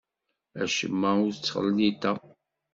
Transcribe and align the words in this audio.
Acemma 0.61 1.09
ur 1.25 1.31
t-ttɣelliteɣ. 1.33 2.17